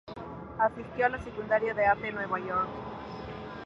[0.57, 2.67] Asistió a la Secundaria de Arte en Nueva York.